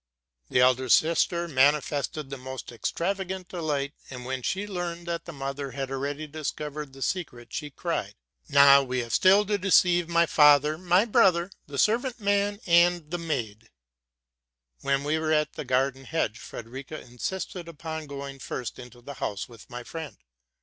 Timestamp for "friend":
19.83-20.17